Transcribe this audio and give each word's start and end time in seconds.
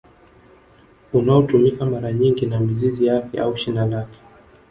Unaotumika 1.13 1.85
mara 1.85 2.13
nyingi 2.13 2.45
na 2.45 2.59
mizizi 2.59 3.05
yake 3.05 3.39
au 3.39 3.57
shina 3.57 3.85
lake 3.85 4.19